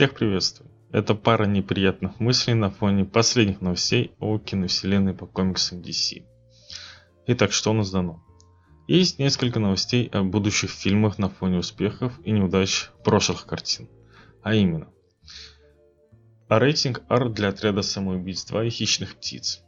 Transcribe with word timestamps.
Всех 0.00 0.14
приветствую. 0.14 0.70
Это 0.92 1.14
пара 1.14 1.44
неприятных 1.44 2.20
мыслей 2.20 2.54
на 2.54 2.70
фоне 2.70 3.04
последних 3.04 3.60
новостей 3.60 4.12
о 4.18 4.38
киновселенной 4.38 5.12
по 5.12 5.26
комиксам 5.26 5.82
DC. 5.82 6.24
Итак, 7.26 7.52
что 7.52 7.72
у 7.72 7.74
нас 7.74 7.90
дано? 7.90 8.24
Есть 8.88 9.18
несколько 9.18 9.60
новостей 9.60 10.08
о 10.10 10.22
будущих 10.22 10.70
фильмах 10.70 11.18
на 11.18 11.28
фоне 11.28 11.58
успехов 11.58 12.18
и 12.24 12.30
неудач 12.30 12.88
прошлых 13.04 13.44
картин. 13.44 13.90
А 14.42 14.54
именно, 14.54 14.88
а 16.48 16.58
рейтинг 16.58 17.02
R 17.10 17.28
для 17.28 17.48
отряда 17.48 17.82
самоубийц 17.82 18.46
2 18.46 18.64
и 18.64 18.70
хищных 18.70 19.16
птиц. 19.16 19.60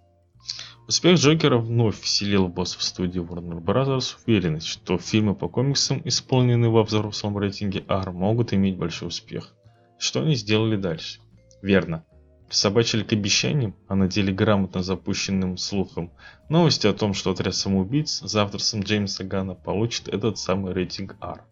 Успех 0.88 1.18
Джокера 1.18 1.58
вновь 1.58 2.00
вселил 2.00 2.46
в 2.46 2.54
боссов 2.54 2.82
студии 2.82 3.20
Warner 3.20 3.62
Bros. 3.62 4.16
уверенность, 4.26 4.66
что 4.66 4.96
фильмы 4.96 5.34
по 5.34 5.50
комиксам, 5.50 6.00
исполненные 6.06 6.70
во 6.70 6.84
взрослом 6.84 7.36
рейтинге 7.36 7.84
R, 7.86 8.12
могут 8.12 8.54
иметь 8.54 8.78
большой 8.78 9.08
успех– 9.08 9.54
что 10.02 10.20
они 10.22 10.34
сделали 10.34 10.74
дальше? 10.74 11.20
Верно. 11.62 12.04
Собачили 12.50 13.04
к 13.04 13.12
обещаниям, 13.12 13.76
а 13.86 13.94
на 13.94 14.08
деле 14.08 14.34
грамотно 14.34 14.82
запущенным 14.82 15.56
слухом, 15.56 16.12
новости 16.48 16.88
о 16.88 16.92
том, 16.92 17.14
что 17.14 17.30
отряд 17.30 17.54
самоубийц 17.54 18.20
за 18.20 18.42
авторством 18.42 18.82
Джеймса 18.82 19.22
Гана 19.22 19.54
получит 19.54 20.08
этот 20.08 20.38
самый 20.38 20.74
рейтинг 20.74 21.16
R. 21.20 21.44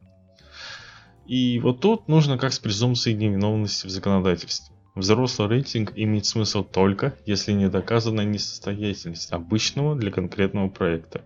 И 1.27 1.61
вот 1.61 1.81
тут 1.81 2.09
нужно 2.09 2.39
как 2.39 2.53
с 2.53 2.59
презумпцией 2.59 3.17
невиновности 3.17 3.87
в 3.87 3.91
законодательстве. 3.91 4.75
Взрослый 4.97 5.49
рейтинг 5.49 5.93
имеет 5.95 6.27
смысл 6.27 6.65
только, 6.65 7.17
если 7.27 7.53
не 7.53 7.69
доказана 7.69 8.23
несостоятельность 8.23 9.31
обычного 9.31 9.95
для 9.95 10.11
конкретного 10.11 10.69
проекта. 10.69 11.23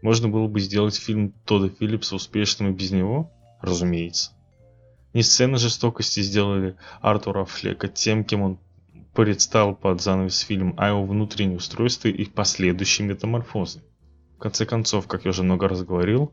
Можно 0.00 0.28
было 0.28 0.46
бы 0.46 0.60
сделать 0.60 0.94
фильм 0.94 1.32
Тодда 1.44 1.70
Филлипса 1.70 2.14
успешным 2.14 2.70
и 2.70 2.74
без 2.76 2.92
него? 2.92 3.32
Разумеется. 3.60 4.30
Не 5.14 5.22
сцены 5.22 5.58
жестокости 5.58 6.20
сделали 6.20 6.76
Артура 7.00 7.44
Флека 7.44 7.88
тем, 7.88 8.24
кем 8.24 8.42
он 8.42 8.58
предстал 9.14 9.74
под 9.74 10.00
занавес 10.00 10.38
фильм, 10.38 10.74
а 10.78 10.88
его 10.88 11.04
внутреннее 11.04 11.58
устройство 11.58 12.08
и 12.08 12.24
последующие 12.24 13.06
метаморфозы. 13.06 13.82
В 14.36 14.38
конце 14.38 14.64
концов, 14.64 15.06
как 15.06 15.24
я 15.24 15.30
уже 15.30 15.42
много 15.42 15.68
раз 15.68 15.82
говорил, 15.82 16.32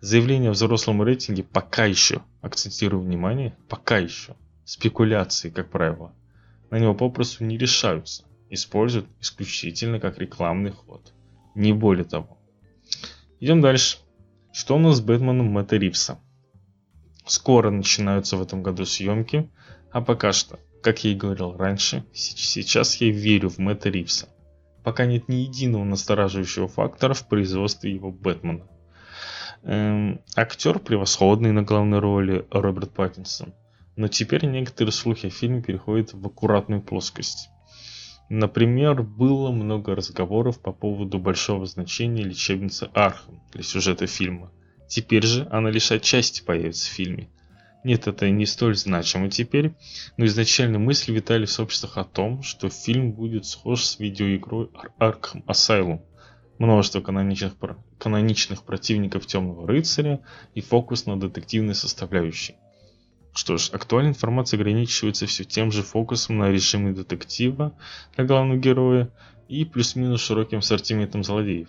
заявление 0.00 0.50
о 0.50 0.52
взрослом 0.52 1.02
рейтинге 1.02 1.42
пока 1.44 1.86
еще, 1.86 2.22
акцентирую 2.42 3.02
внимание, 3.02 3.56
пока 3.68 3.98
еще, 3.98 4.36
спекуляции, 4.66 5.48
как 5.48 5.70
правило, 5.70 6.12
на 6.70 6.78
него 6.78 6.94
попросту 6.94 7.44
не 7.44 7.56
решаются, 7.56 8.24
используют 8.50 9.06
исключительно 9.20 9.98
как 9.98 10.18
рекламный 10.18 10.72
ход. 10.72 11.12
Не 11.54 11.72
более 11.72 12.04
того. 12.04 12.36
Идем 13.40 13.60
дальше. 13.60 13.98
Что 14.52 14.76
у 14.76 14.78
нас 14.78 14.98
с 14.98 15.00
Бэтменом 15.00 15.46
Мэтта 15.46 15.76
Ривса? 15.76 16.18
Скоро 17.26 17.70
начинаются 17.70 18.36
в 18.36 18.42
этом 18.42 18.62
году 18.62 18.84
съемки, 18.84 19.50
а 19.90 20.02
пока 20.02 20.32
что, 20.32 20.58
как 20.82 21.04
я 21.04 21.12
и 21.12 21.14
говорил 21.14 21.56
раньше, 21.56 22.04
сейчас 22.12 22.96
я 22.96 23.10
верю 23.10 23.48
в 23.48 23.58
Мэтта 23.58 23.88
Ривса. 23.88 24.28
Пока 24.82 25.06
нет 25.06 25.28
ни 25.28 25.36
единого 25.36 25.84
настораживающего 25.84 26.68
фактора 26.68 27.14
в 27.14 27.26
производстве 27.26 27.94
его 27.94 28.10
Бэтмена. 28.10 28.66
Эм, 29.62 30.20
актер 30.36 30.78
превосходный 30.78 31.52
на 31.52 31.62
главной 31.62 31.98
роли 31.98 32.46
Роберт 32.50 32.92
Паттинсон, 32.92 33.54
но 33.96 34.08
теперь 34.08 34.44
некоторые 34.44 34.92
слухи 34.92 35.28
о 35.28 35.30
фильме 35.30 35.62
переходят 35.62 36.12
в 36.12 36.26
аккуратную 36.26 36.82
плоскость. 36.82 37.48
Например, 38.28 39.02
было 39.02 39.50
много 39.50 39.94
разговоров 39.94 40.60
по 40.60 40.72
поводу 40.72 41.18
большого 41.18 41.64
значения 41.64 42.22
лечебницы 42.22 42.90
Архам 42.92 43.42
для 43.52 43.62
сюжета 43.62 44.06
фильма– 44.06 44.52
Теперь 44.94 45.26
же 45.26 45.48
она 45.50 45.70
лишь 45.70 45.90
отчасти 45.90 46.40
появится 46.40 46.88
в 46.88 46.92
фильме. 46.92 47.28
Нет, 47.82 48.06
это 48.06 48.30
не 48.30 48.46
столь 48.46 48.76
значимо 48.76 49.28
теперь, 49.28 49.74
но 50.16 50.24
изначально 50.26 50.78
мысли 50.78 51.10
витали 51.10 51.46
в 51.46 51.50
сообществах 51.50 51.98
о 51.98 52.04
том, 52.04 52.44
что 52.44 52.68
фильм 52.68 53.10
будет 53.10 53.44
схож 53.44 53.82
с 53.82 53.98
видеоигрой 53.98 54.70
Arkham 55.00 55.44
Asylum. 55.46 56.02
Множество 56.60 57.00
каноничных, 57.00 57.54
каноничных 57.98 58.62
противников 58.62 59.26
Темного 59.26 59.66
Рыцаря 59.66 60.20
и 60.54 60.60
фокус 60.60 61.06
на 61.06 61.18
детективной 61.18 61.74
составляющей. 61.74 62.54
Что 63.34 63.56
ж, 63.56 63.70
актуальная 63.72 64.12
информация 64.12 64.58
ограничивается 64.58 65.26
все 65.26 65.42
тем 65.42 65.72
же 65.72 65.82
фокусом 65.82 66.38
на 66.38 66.52
режиме 66.52 66.92
детектива 66.92 67.76
для 68.14 68.26
главного 68.26 68.60
героя 68.60 69.10
и 69.48 69.64
плюс-минус 69.64 70.20
широким 70.20 70.58
ассортиментом 70.58 71.24
злодеев. 71.24 71.68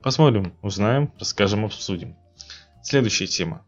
Посмотрим, 0.00 0.54
узнаем, 0.62 1.12
расскажем, 1.18 1.66
обсудим. 1.66 2.16
Следующая 2.82 3.26
тема. 3.26 3.64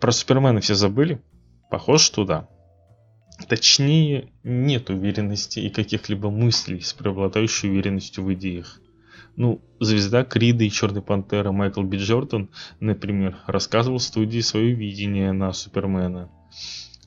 Про 0.00 0.12
Супермена 0.12 0.60
все 0.60 0.74
забыли? 0.74 1.22
Похож, 1.70 2.02
что 2.02 2.24
да. 2.24 2.48
Точнее, 3.48 4.30
нет 4.42 4.90
уверенности 4.90 5.60
и 5.60 5.70
каких-либо 5.70 6.30
мыслей 6.30 6.80
с 6.80 6.92
преобладающей 6.92 7.68
уверенностью 7.68 8.24
в 8.24 8.32
идеях. 8.34 8.80
Ну, 9.36 9.60
звезда 9.80 10.24
Крида 10.24 10.64
и 10.64 10.70
Черной 10.70 11.02
Пантеры 11.02 11.52
Майкл 11.52 11.82
Би 11.82 11.98
Джордан, 11.98 12.50
например, 12.80 13.36
рассказывал 13.46 14.00
студии 14.00 14.40
свое 14.40 14.72
видение 14.72 15.32
на 15.32 15.52
Супермена. 15.52 16.30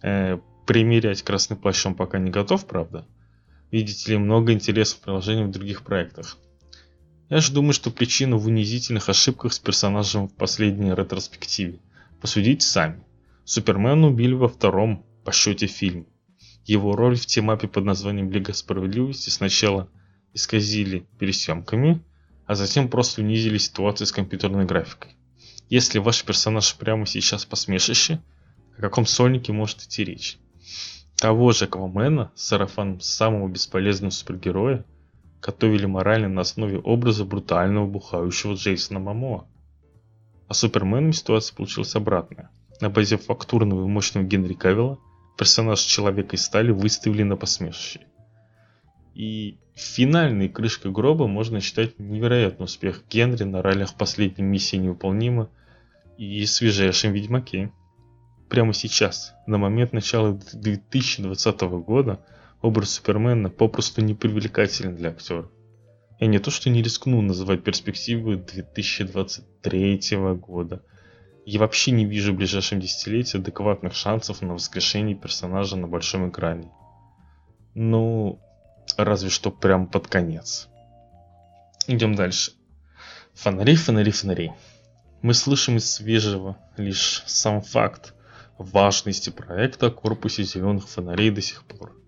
Э, 0.03 0.37
примерять 0.67 1.23
красный 1.23 1.57
плащ 1.57 1.85
он 1.85 1.95
пока 1.95 2.19
не 2.19 2.29
готов, 2.29 2.67
правда? 2.67 3.07
Видите 3.71 4.11
ли, 4.11 4.17
много 4.17 4.53
интересных 4.53 5.01
приложений 5.01 5.45
в 5.45 5.51
других 5.51 5.81
проектах. 5.81 6.37
Я 7.29 7.41
же 7.41 7.53
думаю, 7.53 7.73
что 7.73 7.91
причина 7.91 8.37
в 8.37 8.47
унизительных 8.47 9.07
ошибках 9.07 9.53
с 9.53 9.59
персонажем 9.59 10.27
в 10.27 10.33
последней 10.33 10.95
ретроспективе. 10.95 11.79
Посудите 12.21 12.65
сами. 12.65 13.03
Супермена 13.45 14.07
убили 14.07 14.33
во 14.33 14.49
втором 14.49 15.05
по 15.23 15.31
счете 15.31 15.67
фильме. 15.67 16.05
Его 16.65 16.95
роль 16.95 17.15
в 17.15 17.25
темапе 17.27 17.67
под 17.67 17.85
названием 17.85 18.31
Лига 18.31 18.53
Справедливости 18.53 19.29
сначала 19.29 19.89
исказили 20.33 21.05
пересъемками, 21.19 22.03
а 22.47 22.55
затем 22.55 22.89
просто 22.89 23.21
унизили 23.21 23.59
ситуацию 23.59 24.07
с 24.07 24.11
компьютерной 24.11 24.65
графикой. 24.65 25.11
Если 25.69 25.99
ваш 25.99 26.23
персонаж 26.23 26.75
прямо 26.75 27.05
сейчас 27.05 27.45
посмешище, 27.45 28.21
о 28.75 28.81
каком 28.81 29.05
сольнике 29.05 29.53
может 29.53 29.83
идти 29.83 30.03
речь? 30.03 30.39
Того 31.15 31.51
же 31.51 31.65
Аквамена, 31.65 32.31
сарафан 32.33 32.99
самого 33.01 33.47
бесполезного 33.47 34.11
супергероя, 34.11 34.83
готовили 35.41 35.85
морально 35.85 36.29
на 36.29 36.41
основе 36.41 36.79
образа 36.79 37.25
брутального 37.25 37.87
бухающего 37.87 38.53
Джейсона 38.53 38.99
Мамоа. 38.99 39.47
А 40.47 40.53
Суперменом 40.53 41.13
ситуация 41.13 41.55
получилась 41.55 41.95
обратная. 41.95 42.49
На 42.81 42.89
базе 42.89 43.17
фактурного 43.17 43.85
и 43.85 43.87
мощного 43.87 44.25
Генри 44.25 44.53
Кавилла 44.53 44.99
персонаж 45.37 45.79
Человека 45.79 46.35
из 46.35 46.43
Стали 46.43 46.71
выставили 46.71 47.23
на 47.23 47.37
посмешище. 47.37 48.01
И 49.15 49.57
финальной 49.73 50.49
крышкой 50.49 50.91
гроба 50.91 51.27
можно 51.27 51.61
считать 51.61 51.97
невероятный 51.97 52.65
успех 52.65 53.03
Генри 53.09 53.43
на 53.43 53.61
ролях 53.61 53.95
последней 53.95 54.43
миссии 54.43 54.75
невыполнима 54.75 55.49
и 56.17 56.45
свежайшем 56.45 57.13
Ведьмаке. 57.13 57.71
Прямо 58.49 58.73
сейчас, 58.73 59.33
на 59.47 59.57
момент 59.57 59.93
начала 59.93 60.33
2020 60.53 61.61
года, 61.61 62.25
образ 62.61 62.91
Супермена 62.91 63.49
попросту 63.49 64.01
непривлекателен 64.01 64.95
для 64.95 65.09
актера. 65.09 65.49
Я 66.19 66.27
не 66.27 66.39
то 66.39 66.51
что 66.51 66.69
не 66.69 66.81
рискну 66.81 67.21
называть 67.21 67.63
перспективы 67.63 68.35
2023 68.35 70.17
года. 70.35 70.83
Я 71.45 71.59
вообще 71.61 71.91
не 71.91 72.05
вижу 72.05 72.33
в 72.33 72.35
ближайшем 72.35 72.79
десятилетии 72.79 73.37
адекватных 73.37 73.95
шансов 73.95 74.41
на 74.41 74.53
воскрешение 74.53 75.15
персонажа 75.15 75.77
на 75.77 75.87
большом 75.87 76.29
экране. 76.29 76.69
Ну, 77.73 78.39
разве 78.97 79.29
что 79.29 79.49
прям 79.49 79.87
под 79.87 80.07
конец. 80.07 80.67
Идем 81.87 82.15
дальше. 82.15 82.51
Фонари, 83.33 83.75
фонари, 83.75 84.11
фонари. 84.11 84.51
Мы 85.21 85.33
слышим 85.33 85.77
из 85.77 85.89
свежего 85.89 86.57
лишь 86.77 87.23
сам 87.25 87.61
факт 87.61 88.13
важности 88.57 89.29
проекта 89.29 89.87
о 89.87 89.91
корпусе 89.91 90.43
зеленых 90.43 90.89
фонарей 90.89 91.31
до 91.31 91.41
сих 91.41 91.63
пор. 91.63 91.98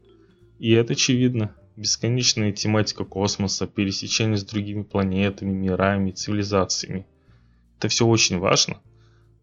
И 0.61 0.73
это 0.73 0.93
очевидно. 0.93 1.55
Бесконечная 1.75 2.51
тематика 2.51 3.03
космоса, 3.03 3.65
пересечение 3.65 4.37
с 4.37 4.43
другими 4.43 4.83
планетами, 4.83 5.51
мирами, 5.51 6.11
цивилизациями. 6.11 7.07
Это 7.79 7.87
все 7.87 8.05
очень 8.05 8.37
важно. 8.37 8.79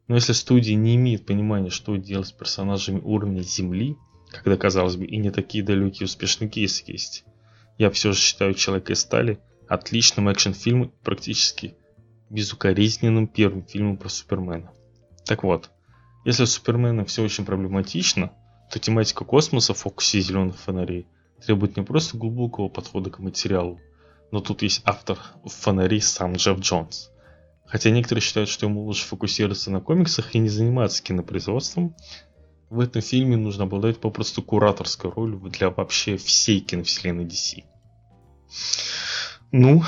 Но 0.07 0.15
если 0.15 0.33
студия 0.33 0.77
не 0.77 0.95
имеет 0.95 1.27
понимания, 1.27 1.71
что 1.71 1.97
делать 1.97 2.29
с 2.29 2.33
персонажами 2.33 3.01
уровня 3.01 3.41
Земли, 3.41 3.97
когда, 4.31 4.57
казалось 4.57 4.95
бы, 4.95 5.07
и 5.07 5.17
не 5.17 5.33
такие 5.33 5.65
далекие 5.65 6.05
успешные 6.05 6.49
кейсы 6.49 6.85
есть, 6.87 7.25
я 7.79 7.91
все 7.91 8.13
же 8.13 8.21
считаю 8.21 8.55
«Человека 8.55 8.93
из 8.93 9.01
стали» 9.01 9.41
отличным 9.67 10.29
экшн-фильмом 10.29 10.93
практически 11.03 11.75
безукоризненным 12.31 13.27
первым 13.27 13.65
фильмом 13.65 13.97
про 13.97 14.09
Супермена. 14.09 14.71
Так 15.25 15.43
вот, 15.43 15.73
если 16.25 16.45
с 16.45 16.53
Суперменом 16.53 17.07
все 17.07 17.25
очень 17.25 17.45
проблематично, 17.45 18.31
то 18.71 18.79
тематика 18.79 19.25
космоса 19.25 19.75
фокусе 19.75 20.21
зеленых 20.21 20.59
фонарей 20.59 21.07
требует 21.45 21.77
не 21.77 21.83
просто 21.83 22.17
глубокого 22.17 22.69
подхода 22.69 23.11
к 23.11 23.19
материалу, 23.19 23.81
но 24.31 24.41
тут 24.41 24.63
есть 24.63 24.83
автор 24.85 25.19
фонарей 25.45 26.03
сам 26.03 26.35
Джефф 26.35 26.59
Джонс. 26.59 27.11
Хотя 27.65 27.91
некоторые 27.91 28.23
считают, 28.23 28.49
что 28.49 28.67
ему 28.67 28.85
лучше 28.85 29.05
фокусироваться 29.07 29.71
на 29.71 29.81
комиксах 29.81 30.35
и 30.35 30.39
не 30.39 30.49
заниматься 30.49 31.03
кинопроизводством, 31.03 31.95
В 32.71 32.81
этом 32.81 33.01
фильме 33.01 33.39
нужно 33.39 33.65
обладать 33.65 33.99
попросту 33.99 34.43
кураторской 34.43 35.11
ролью 35.11 35.39
для 35.39 35.71
вообще 35.71 36.19
всей 36.19 36.61
киновселенной 36.61 37.25
DC. 37.25 37.65
Ну, 39.53 39.83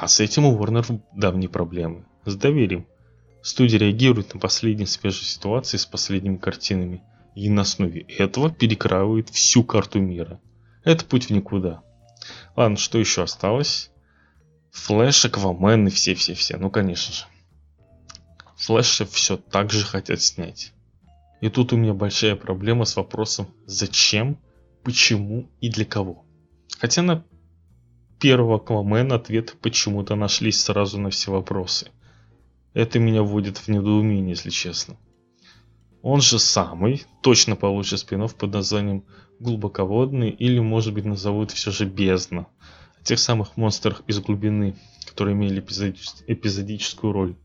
а 0.00 0.08
с 0.08 0.18
этим 0.18 0.46
у 0.46 0.58
Warner 0.58 1.00
давние 1.14 1.48
проблемы. 1.48 2.06
С 2.24 2.34
доверием. 2.34 2.88
Студия 3.40 3.78
реагирует 3.78 4.34
на 4.34 4.40
последние 4.40 4.88
свежие 4.88 5.26
ситуации 5.26 5.76
с 5.76 5.86
последними 5.86 6.36
картинами 6.36 7.04
и 7.34 7.50
на 7.50 7.62
основе 7.62 8.02
этого 8.02 8.50
перекраивает 8.50 9.28
всю 9.30 9.64
карту 9.64 10.00
мира. 10.00 10.40
Это 10.84 11.04
путь 11.04 11.26
в 11.26 11.30
никуда. 11.30 11.82
Ладно, 12.56 12.76
что 12.76 12.98
еще 12.98 13.22
осталось? 13.22 13.90
Флэш, 14.70 15.24
Аквамен 15.26 15.86
и 15.86 15.90
все-все-все. 15.90 16.56
Ну, 16.56 16.70
конечно 16.70 17.14
же. 17.14 17.24
Флэша 18.56 19.06
все 19.06 19.36
так 19.36 19.70
же 19.70 19.84
хотят 19.84 20.20
снять. 20.20 20.72
И 21.40 21.48
тут 21.48 21.72
у 21.72 21.76
меня 21.76 21.94
большая 21.94 22.36
проблема 22.36 22.84
с 22.84 22.96
вопросом 22.96 23.48
зачем, 23.66 24.38
почему 24.82 25.50
и 25.60 25.68
для 25.68 25.84
кого. 25.84 26.24
Хотя 26.78 27.02
на 27.02 27.24
первого 28.18 28.56
Аквамена 28.56 29.16
ответ 29.16 29.56
почему-то 29.60 30.14
нашлись 30.14 30.60
сразу 30.60 30.98
на 30.98 31.10
все 31.10 31.30
вопросы. 31.30 31.90
Это 32.72 32.98
меня 32.98 33.22
вводит 33.22 33.58
в 33.58 33.68
недоумение, 33.68 34.30
если 34.30 34.50
честно. 34.50 34.96
Он 36.04 36.20
же 36.20 36.38
самый 36.38 37.02
точно 37.22 37.56
получит 37.56 37.98
спин 37.98 38.28
под 38.28 38.52
названием 38.52 39.04
«Глубоководный» 39.40 40.28
или 40.28 40.58
может 40.58 40.92
быть 40.92 41.06
назовут 41.06 41.50
все 41.50 41.70
же 41.70 41.86
«Бездна». 41.86 42.46
О 43.00 43.02
тех 43.02 43.18
самых 43.18 43.56
монстрах 43.56 44.02
из 44.06 44.20
глубины, 44.20 44.76
которые 45.06 45.34
имели 45.34 45.60
эпизодическую 45.60 47.10
роль. 47.10 47.36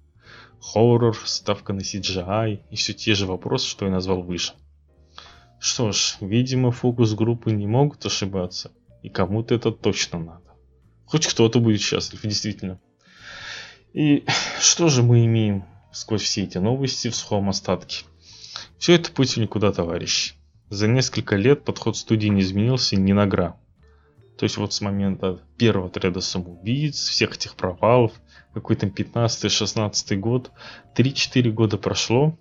Хоррор, 0.60 1.16
ставка 1.24 1.72
на 1.72 1.80
CGI 1.80 2.60
и 2.70 2.76
все 2.76 2.94
те 2.94 3.16
же 3.16 3.28
вопросы, 3.28 3.66
что 3.66 3.86
я 3.86 3.92
назвал 3.92 4.24
выше. 4.24 4.52
Что 5.62 5.94
ж, 5.94 6.18
видимо 6.20 6.72
фокус 6.72 7.14
группы 7.14 7.54
не 7.54 7.66
могут 7.66 8.06
ошибаться, 8.06 8.74
и 9.02 9.08
кому-то 9.08 9.56
это 9.56 9.72
точно 9.72 10.20
надо. 10.20 10.54
Хоть 11.06 11.28
кто-то 11.28 11.62
будет 11.62 11.80
счастлив, 11.80 12.20
действительно. 12.24 12.78
И 13.94 14.26
что 14.60 14.90
же 14.90 15.02
мы 15.02 15.26
имеем 15.26 15.64
сквозь 15.94 16.24
все 16.24 16.44
эти 16.44 16.58
новости 16.58 17.08
в 17.08 17.16
сухом 17.16 17.48
остатке? 17.48 18.04
Все 18.78 18.96
это 18.96 19.12
путь 19.12 19.36
в 19.36 19.38
никуда, 19.38 19.72
товарищ. 19.72 20.36
За 20.70 20.88
несколько 20.88 21.36
лет 21.36 21.64
подход 21.64 21.98
студии 21.98 22.28
не 22.28 22.42
изменился 22.42 22.96
ни 22.96 23.12
на 23.12 23.26
грамм. 23.26 23.58
То 24.38 24.44
есть 24.46 24.58
вот 24.58 24.72
с 24.72 24.82
момента 24.82 25.42
первого 25.58 25.88
отряда 25.88 26.22
самоубийц, 26.22 26.96
всех 26.96 27.36
этих 27.36 27.56
провалов, 27.56 28.14
какой 28.54 28.76
там 28.76 28.90
15-16 28.90 30.16
год, 30.16 30.52
3-4 30.96 31.52
года 31.52 31.78
прошло, 31.78 32.38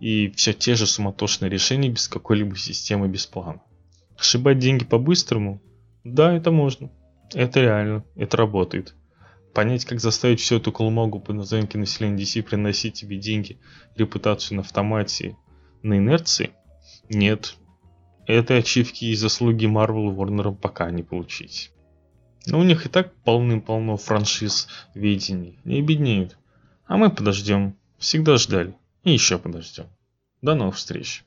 и 0.00 0.30
все 0.30 0.52
те 0.52 0.74
же 0.74 0.86
суматошные 0.86 1.50
решения 1.50 1.88
без 1.88 2.08
какой-либо 2.08 2.56
системы, 2.56 3.08
без 3.08 3.26
плана. 3.26 3.60
Ошибать 4.18 4.58
деньги 4.58 4.84
по-быстрому? 4.84 5.62
Да, 6.02 6.32
это 6.32 6.50
можно. 6.50 6.90
Это 7.32 7.60
реально, 7.60 8.04
это 8.16 8.36
работает. 8.36 8.94
Понять, 9.54 9.84
как 9.84 10.00
заставить 10.00 10.40
всю 10.40 10.56
эту 10.56 10.72
колмогу 10.72 11.20
по 11.20 11.32
названию 11.32 11.68
населения 11.74 12.22
DC 12.22 12.42
приносить 12.42 12.94
тебе 12.94 13.18
деньги, 13.18 13.58
репутацию 13.96 14.56
на 14.56 14.62
автомате, 14.62 15.36
на 15.82 15.98
инерции? 15.98 16.50
Нет. 17.08 17.56
Этой 18.26 18.58
ачивки 18.58 19.06
и 19.06 19.14
заслуги 19.14 19.66
Marvel 19.66 20.14
Warner 20.14 20.54
пока 20.54 20.90
не 20.90 21.02
получить. 21.02 21.72
Но 22.46 22.60
у 22.60 22.62
них 22.62 22.86
и 22.86 22.88
так 22.88 23.14
полным-полно 23.24 23.96
франшиз 23.96 24.68
видений. 24.94 25.58
Не 25.64 25.82
беднеют. 25.82 26.38
А 26.86 26.96
мы 26.96 27.10
подождем. 27.10 27.76
Всегда 27.98 28.36
ждали. 28.36 28.74
И 29.04 29.12
еще 29.12 29.38
подождем. 29.38 29.86
До 30.40 30.54
новых 30.54 30.76
встреч. 30.76 31.24